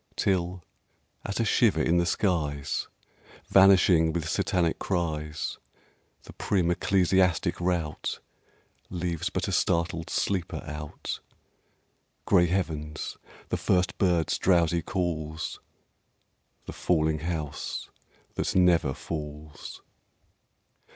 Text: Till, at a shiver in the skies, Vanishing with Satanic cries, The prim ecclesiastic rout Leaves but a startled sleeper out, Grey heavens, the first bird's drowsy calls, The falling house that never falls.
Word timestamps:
Till, 0.15 0.63
at 1.23 1.39
a 1.39 1.45
shiver 1.45 1.79
in 1.83 1.97
the 1.97 2.07
skies, 2.07 2.87
Vanishing 3.49 4.11
with 4.11 4.27
Satanic 4.27 4.79
cries, 4.79 5.59
The 6.23 6.33
prim 6.33 6.71
ecclesiastic 6.71 7.61
rout 7.61 8.19
Leaves 8.89 9.29
but 9.29 9.47
a 9.47 9.51
startled 9.51 10.09
sleeper 10.09 10.63
out, 10.65 11.19
Grey 12.25 12.47
heavens, 12.47 13.17
the 13.49 13.57
first 13.57 13.95
bird's 13.99 14.39
drowsy 14.39 14.81
calls, 14.81 15.59
The 16.65 16.73
falling 16.73 17.19
house 17.19 17.91
that 18.33 18.55
never 18.55 18.95
falls. 18.95 19.83